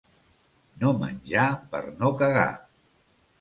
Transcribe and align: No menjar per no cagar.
No 0.83 0.93
menjar 1.01 1.43
per 1.75 1.83
no 2.01 2.11
cagar. 2.23 2.49